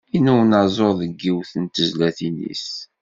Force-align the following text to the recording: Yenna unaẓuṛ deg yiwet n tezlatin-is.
Yenna 0.13 0.31
unaẓuṛ 0.41 0.91
deg 1.01 1.13
yiwet 1.23 1.51
n 1.61 1.63
tezlatin-is. 1.65 2.67